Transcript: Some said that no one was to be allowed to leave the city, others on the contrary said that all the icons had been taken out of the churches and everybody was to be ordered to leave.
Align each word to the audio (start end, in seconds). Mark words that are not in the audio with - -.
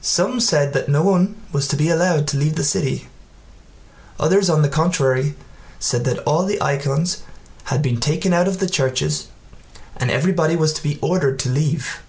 Some 0.00 0.38
said 0.38 0.72
that 0.74 0.88
no 0.88 1.02
one 1.02 1.34
was 1.50 1.66
to 1.66 1.74
be 1.74 1.88
allowed 1.90 2.28
to 2.28 2.36
leave 2.36 2.54
the 2.54 2.62
city, 2.62 3.08
others 4.16 4.48
on 4.48 4.62
the 4.62 4.68
contrary 4.68 5.34
said 5.80 6.04
that 6.04 6.20
all 6.20 6.44
the 6.44 6.62
icons 6.62 7.24
had 7.64 7.82
been 7.82 7.98
taken 7.98 8.32
out 8.32 8.46
of 8.46 8.60
the 8.60 8.68
churches 8.70 9.26
and 9.96 10.12
everybody 10.12 10.54
was 10.54 10.72
to 10.74 10.82
be 10.84 10.96
ordered 11.02 11.40
to 11.40 11.48
leave. 11.48 12.02